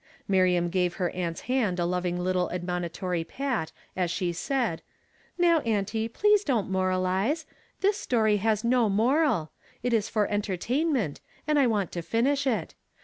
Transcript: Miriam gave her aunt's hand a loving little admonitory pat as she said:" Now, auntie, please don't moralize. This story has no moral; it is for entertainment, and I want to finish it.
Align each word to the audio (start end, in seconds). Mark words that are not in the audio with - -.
Miriam 0.27 0.69
gave 0.69 0.95
her 0.95 1.11
aunt's 1.11 1.41
hand 1.41 1.79
a 1.79 1.85
loving 1.85 2.17
little 2.17 2.49
admonitory 2.49 3.23
pat 3.23 3.71
as 3.95 4.09
she 4.09 4.33
said:" 4.33 4.81
Now, 5.37 5.59
auntie, 5.59 6.07
please 6.09 6.43
don't 6.43 6.71
moralize. 6.71 7.45
This 7.81 7.97
story 7.99 8.37
has 8.37 8.63
no 8.63 8.89
moral; 8.89 9.51
it 9.83 9.93
is 9.93 10.09
for 10.09 10.25
entertainment, 10.25 11.21
and 11.47 11.59
I 11.59 11.67
want 11.67 11.91
to 11.91 12.01
finish 12.01 12.47
it. 12.47 12.73